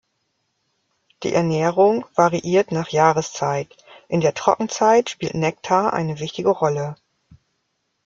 [1.21, 3.77] Die Ernährung variiert nach Jahreszeit,
[4.07, 6.95] in der Trockenzeit spielt Nektar eine wichtige Rolle.